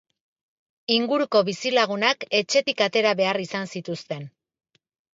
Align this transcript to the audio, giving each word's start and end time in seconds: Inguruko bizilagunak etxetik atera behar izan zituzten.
Inguruko 0.95 1.43
bizilagunak 1.51 2.27
etxetik 2.41 2.85
atera 2.89 3.15
behar 3.23 3.45
izan 3.47 3.73
zituzten. 3.77 4.31